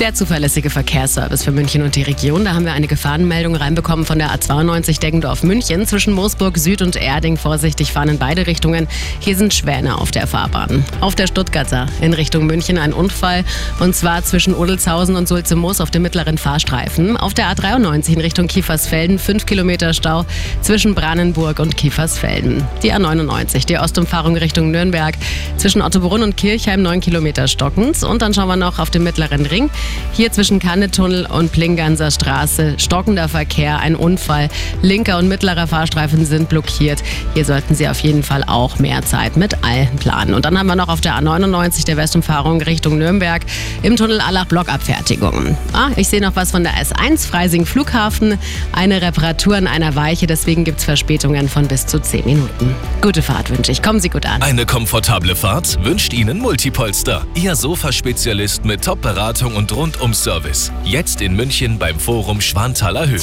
[0.00, 2.46] Der zuverlässige Verkehrsservice für München und die Region.
[2.46, 6.96] Da haben wir eine Gefahrenmeldung reinbekommen von der A92 Deggendorf München zwischen Moosburg Süd und
[6.96, 7.36] Erding.
[7.36, 8.88] Vorsichtig fahren in beide Richtungen.
[9.18, 10.86] Hier sind Schwäne auf der Fahrbahn.
[11.02, 13.44] Auf der Stuttgarter in Richtung München ein Unfall
[13.78, 17.18] und zwar zwischen Odelshausen und Sulze-Moos auf dem mittleren Fahrstreifen.
[17.18, 20.24] Auf der A93 in Richtung Kiefersfelden 5 Kilometer Stau
[20.62, 22.64] zwischen Brandenburg und Kiefersfelden.
[22.82, 25.14] Die A99, die Ostumfahrung Richtung Nürnberg
[25.58, 28.02] zwischen Ottobrunn und Kirchheim 9 Kilometer stockend.
[28.02, 29.68] Und dann schauen wir noch auf den mittleren Ring.
[30.12, 34.48] Hier zwischen Kannetunnel und Plinganser Straße stockender Verkehr, ein Unfall.
[34.82, 37.02] Linker und mittlerer Fahrstreifen sind blockiert.
[37.34, 40.34] Hier sollten Sie auf jeden Fall auch mehr Zeit mit allen planen.
[40.34, 43.42] Und dann haben wir noch auf der A99 der Westumfahrung Richtung Nürnberg
[43.82, 45.56] im Tunnel Allach Blockabfertigung.
[45.72, 48.38] Ah, ich sehe noch was von der S1 Freising Flughafen.
[48.72, 52.74] Eine Reparatur an einer Weiche, deswegen gibt es Verspätungen von bis zu 10 Minuten.
[53.00, 53.82] Gute Fahrt wünsche ich.
[53.82, 54.42] Kommen Sie gut an.
[54.42, 57.26] Eine komfortable Fahrt wünscht Ihnen Multipolster.
[57.34, 60.70] Ihr Sofaspezialist mit Top-Beratung und Rundum-Service.
[60.84, 63.18] Jetzt in München beim Forum Schwanthaler Höhe.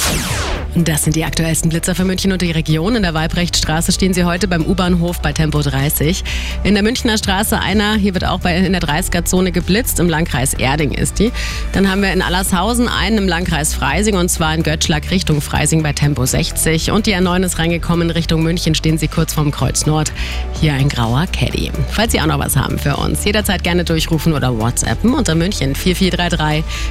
[0.73, 2.95] Das sind die aktuellsten Blitzer für München und die Region.
[2.95, 6.23] In der Weibrechtstraße stehen sie heute beim U-Bahnhof bei Tempo 30.
[6.63, 10.55] In der Münchner Straße einer, hier wird auch bei, in der 30er-Zone geblitzt, im Landkreis
[10.55, 11.31] Erding ist die.
[11.73, 15.83] Dann haben wir in Allershausen einen im Landkreis Freising und zwar in Göttschlag Richtung Freising
[15.83, 16.91] bei Tempo 60.
[16.91, 20.11] Und die R9 ist reingekommen Richtung München, stehen sie kurz vorm Kreuz Nord.
[20.59, 21.71] Hier ein grauer Caddy.
[21.89, 25.75] Falls Sie auch noch was haben für uns, jederzeit gerne durchrufen oder WhatsAppen unter München
[25.75, 26.46] 4433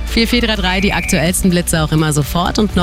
[0.07, 2.75] 4433, die aktuellsten Blitze auch immer sofort und noch